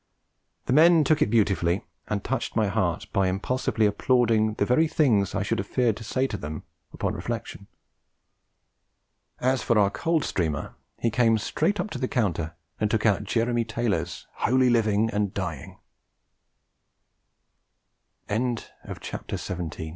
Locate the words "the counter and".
11.99-12.89